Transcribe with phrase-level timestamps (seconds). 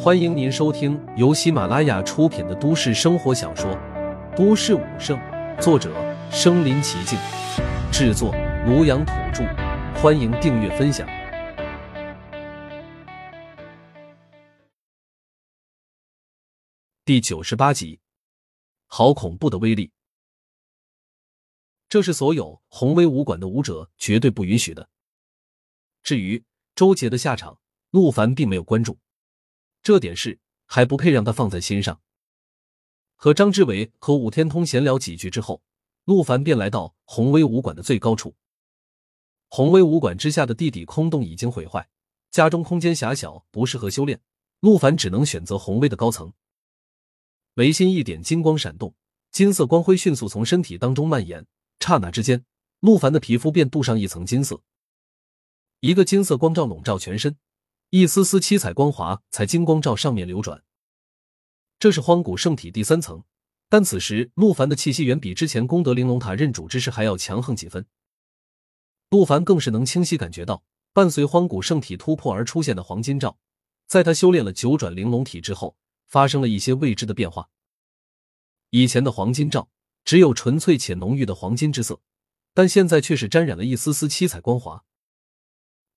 [0.00, 3.70] 欢迎您收听由喜马拉雅出品的都市生活小说
[4.36, 5.18] 《都市武圣》，
[5.60, 5.92] 作者：
[6.30, 7.18] 身临其境，
[7.92, 8.32] 制作：
[8.66, 9.44] 庐阳土著。
[10.00, 11.08] 欢迎订阅分享。
[17.04, 18.00] 第九十八集，
[18.86, 19.90] 好恐怖的威力！
[21.88, 24.88] 这是所有红威武馆的武者绝对不允许的。
[26.02, 26.44] 至于
[26.76, 27.58] 周杰的下场，
[27.90, 28.96] 陆凡并没有关注。
[29.82, 32.00] 这点事还不配让他放在心上。
[33.16, 35.62] 和张志伟和武天通闲聊几句之后，
[36.04, 38.34] 陆凡便来到宏威武馆的最高处。
[39.48, 41.88] 宏威武馆之下的地底空洞已经毁坏，
[42.30, 44.20] 家中空间狭小，不适合修炼。
[44.60, 46.32] 陆凡只能选择宏威的高层。
[47.54, 48.94] 眉心一点金光闪动，
[49.30, 51.46] 金色光辉迅速从身体当中蔓延，
[51.80, 52.44] 刹那之间，
[52.80, 54.62] 陆凡的皮肤便镀上一层金色。
[55.80, 57.36] 一个金色光照笼罩全身。
[57.90, 60.62] 一丝丝七彩光华在金光罩上面流转。
[61.78, 63.24] 这是荒古圣体第三层，
[63.70, 67.86] 但此时陆凡的气息远比之前功德玲珑塔认主之时还要强横几分。
[69.08, 70.62] 陆凡更是能清晰感觉到，
[70.92, 73.38] 伴随荒古圣体突破而出现的黄金罩，
[73.86, 75.74] 在他修炼了九转玲珑体之后，
[76.04, 77.48] 发生了一些未知的变化。
[78.68, 79.70] 以前的黄金罩
[80.04, 82.02] 只有纯粹且浓郁的黄金之色，
[82.52, 84.84] 但现在却是沾染了一丝丝七彩光华。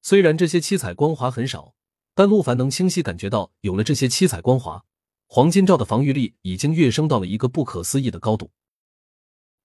[0.00, 1.74] 虽然这些七彩光华很少。
[2.20, 4.84] 但陆凡能清晰感觉到，有了这些七彩光华，
[5.26, 8.50] 黄金罩的防御力已经跃升到了一个不可思议的高度。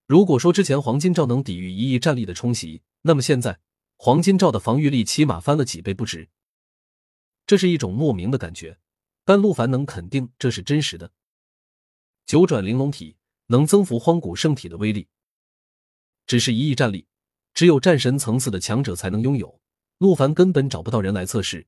[0.08, 3.60] 如果说之前黄金罩能抵御一亿战力的冲袭，那么现在
[3.98, 6.30] 黄金罩的防御力起码翻了几倍不止。
[7.46, 8.80] 这是一种莫名的感觉，
[9.26, 11.12] 但陆凡能肯定这是真实的。
[12.26, 13.18] 九转玲珑体
[13.48, 15.10] 能增幅荒古圣体的威力，
[16.26, 17.06] 只是一亿战力，
[17.54, 19.60] 只有战神层次的强者才能拥有。
[19.98, 21.68] 陆凡根本找不到人来测试。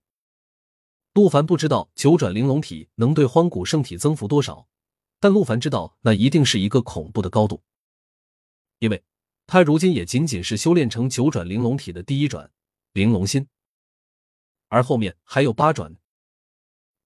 [1.17, 4.67] 陆凡不知道九转玲珑体能对荒古圣体增幅多少，
[5.19, 7.63] 但陆凡知道那一定是一个恐怖的高度，
[8.77, 9.03] 因为
[9.47, 12.51] 他如今也仅仅是修炼成九转玲珑体的第一转
[12.93, 13.47] 玲珑心，
[14.67, 15.95] 而后面还有八转。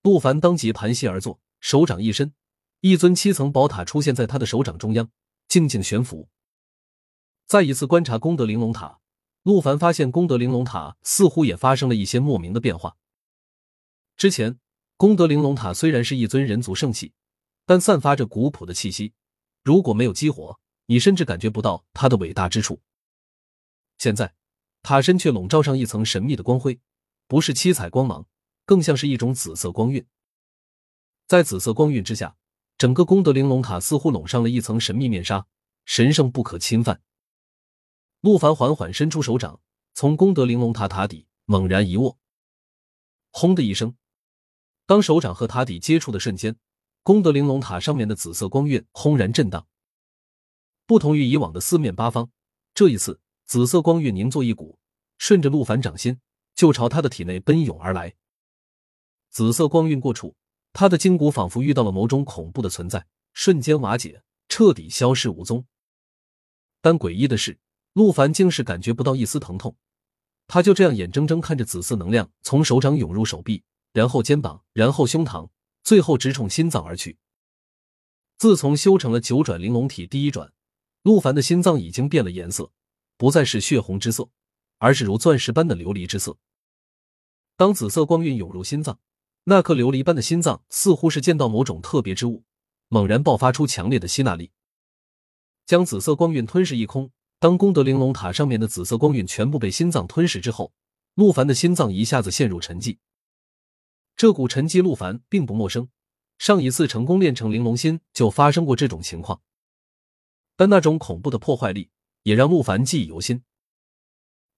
[0.01, 2.33] 陆凡当即盘膝而坐，手掌一伸，
[2.81, 5.09] 一尊七层宝塔出现在他的手掌中央，
[5.47, 6.27] 静静悬浮。
[7.47, 8.99] 再一次观察功德玲珑塔，
[9.43, 12.97] 陆凡发现功德玲珑塔似乎也发生了一些莫名的变化。
[14.21, 14.59] 之前，
[14.97, 17.11] 功德玲珑塔虽然是一尊人族圣器，
[17.65, 19.13] 但散发着古朴的气息。
[19.63, 22.79] 如果没有激活，你甚至感觉不到它的伟大之处。
[23.97, 24.35] 现在，
[24.83, 26.79] 塔身却笼罩上一层神秘的光辉，
[27.25, 28.27] 不是七彩光芒，
[28.63, 30.05] 更像是一种紫色光晕。
[31.25, 32.35] 在紫色光晕之下，
[32.77, 35.47] 整个功德玲珑塔似乎笼上了一层神秘面纱，
[35.85, 37.01] 神圣不可侵犯。
[38.19, 39.59] 陆凡缓缓伸出手掌，
[39.95, 42.19] 从功德玲珑塔塔底猛然一握，
[43.31, 43.95] 轰的一声。
[44.91, 46.53] 当手掌和塔底接触的瞬间，
[47.01, 49.65] 功德玲珑塔上面的紫色光晕轰然震荡。
[50.85, 52.29] 不同于以往的四面八方，
[52.73, 54.77] 这一次紫色光晕凝作一股，
[55.17, 56.19] 顺着陆凡掌心
[56.55, 58.15] 就朝他的体内奔涌而来。
[59.29, 60.35] 紫色光晕过处，
[60.73, 65.65] 他的筋骨仿佛遇到了某种恐怖的存在，瞬间瓦解，彻底消失无踪。
[66.81, 67.57] 但诡异的是，
[67.93, 69.73] 陆凡竟是感觉不到一丝疼痛，
[70.47, 73.63] 他就这样眼睁睁看着紫色能量从手掌涌入手臂。
[73.93, 75.49] 然后肩膀，然后胸膛，
[75.83, 77.17] 最后直冲心脏而去。
[78.37, 80.51] 自从修成了九转玲珑体第一转，
[81.03, 82.71] 陆凡的心脏已经变了颜色，
[83.17, 84.29] 不再是血红之色，
[84.77, 86.37] 而是如钻石般的琉璃之色。
[87.55, 88.99] 当紫色光晕涌入心脏，
[89.43, 92.43] 那颗琉璃般的心脏似乎是见到某种特别之物，
[92.87, 94.51] 猛然爆发出强烈的吸纳力，
[95.65, 97.11] 将紫色光晕吞噬一空。
[97.39, 100.73] 当功德玲珑塔上面的紫色光晕全部被心脏吞噬之后，
[101.15, 102.97] 陆凡的心脏一下子陷入沉寂。
[104.15, 105.89] 这股沉寂，陆凡并不陌生。
[106.37, 109.41] 上一次成功练成玲珑心，就发生过这种情况。
[110.55, 111.91] 但那种恐怖的破坏力，
[112.23, 113.43] 也让陆凡记忆犹新。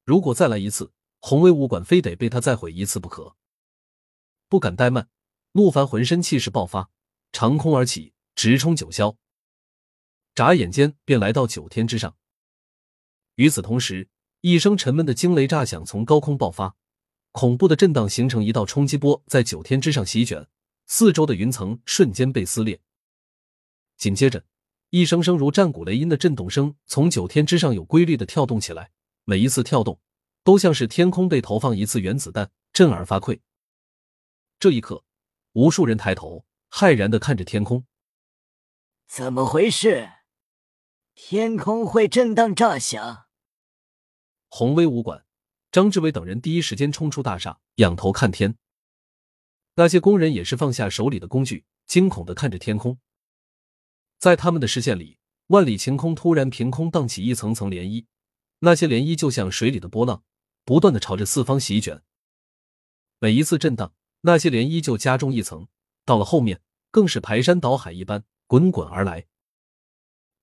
[0.05, 3.35] 如果再来一次，红威武馆非得被他再毁一次不可。
[4.49, 5.09] 不敢怠慢，
[5.51, 6.89] 陆凡浑身气势爆发，
[7.31, 9.15] 长空而起，直冲九霄。
[10.35, 12.15] 眨眼间便来到九天之上。
[13.35, 14.09] 与此同时，
[14.41, 16.75] 一声沉闷的惊雷炸响从高空爆发。
[17.33, 20.47] 恐怖的震荡形成一道冲击波，在九天之上席卷，
[20.85, 22.79] 四周的云层瞬间被撕裂。
[23.97, 24.45] 紧接着，
[24.91, 28.91] 一声声如战鼓雷音的震动声从九天之上有规律的跳动起来，
[29.25, 29.99] 每一次跳动
[30.43, 33.39] 都像是天空被投放一次原子弹，震耳发聩。
[34.59, 35.03] 这一刻，
[35.53, 37.87] 无数人抬头，骇然的看着天空。
[39.07, 40.07] 怎么回事？
[41.15, 43.25] 天空会震荡炸响？
[44.49, 45.22] 宏威武馆。
[45.73, 48.55] 张志伟等人第一时间冲出大厦，仰头看天。
[49.73, 52.99] 那些工人也是放下手里的工具，惊恐的看着天空。
[54.19, 55.17] 在他们的视线里，
[55.47, 58.05] 万里晴空突然凭空荡起一层层涟漪，
[58.59, 60.23] 那些涟漪就像水里的波浪，
[60.63, 62.03] 不断的朝着四方席卷。
[63.17, 65.67] 每一次震荡，那些涟漪就加重一层，
[66.05, 66.61] 到了后面，
[66.91, 69.25] 更是排山倒海一般滚滚而来。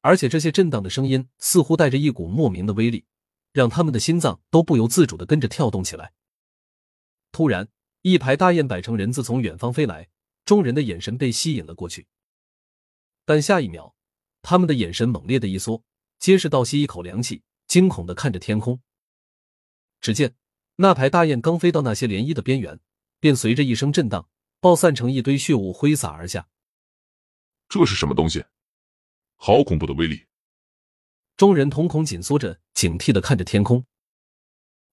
[0.01, 3.07] 而且这些震荡的声音似乎带着一股莫名的威力，
[3.53, 6.13] 让他们的心脏都不由自主的跟着跳动起来。
[7.33, 7.69] 突然，
[8.03, 10.09] 一排大雁摆成人字从远方飞来，
[10.45, 12.07] 众人的眼神被吸引了过去。
[13.25, 13.95] 但下一秒，
[14.43, 15.85] 他们的眼神猛烈的一缩，
[16.19, 18.81] 皆是倒吸一口凉气，惊恐的看着天空。
[20.01, 20.35] 只见
[20.77, 22.81] 那排大雁刚飞到那些涟漪的边缘，
[23.21, 24.29] 便随着一声震荡，
[24.61, 26.49] 爆散成一堆血雾，挥洒而下。
[27.69, 28.45] 这是什么东西？
[29.37, 30.27] 好恐怖的威力！
[31.37, 33.85] 众人瞳孔紧缩着，警惕的看着天空。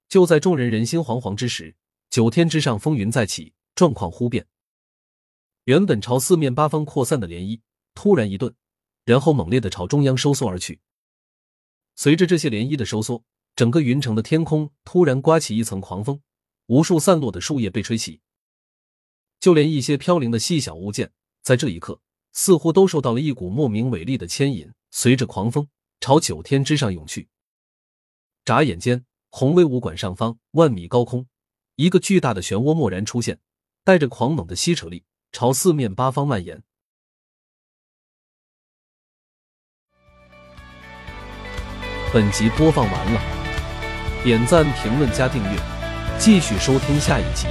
[0.10, 1.74] 就在众人人心惶惶之时，
[2.10, 4.46] 九天之上风云再起，状况忽变。
[5.64, 7.62] 原本朝四面八方扩散的涟漪
[7.94, 8.54] 突然一顿，
[9.06, 10.82] 然后猛烈的朝中央收缩而去。
[11.96, 13.24] 随着这些涟漪的收缩，
[13.56, 16.22] 整个云城的天空突然刮起一层狂风，
[16.66, 18.20] 无数散落的树叶被吹起，
[19.40, 22.02] 就连一些飘零的细小物件，在这一刻。
[22.34, 25.70] 似乎都受到了一股莫名伟力的牵引，随着狂风
[26.02, 27.30] 朝九天之上涌去。
[28.48, 31.28] 眨眼间，红威武馆上方万米高空，
[31.76, 33.40] 一个巨大的漩涡蓦然出现，
[33.84, 35.04] 带着狂猛的吸扯力，
[35.34, 36.64] 朝四面八方蔓延。
[42.14, 43.22] 本集播放完了，
[44.24, 45.60] 点赞、评论、加订阅，
[46.18, 47.48] 继续收听下一集。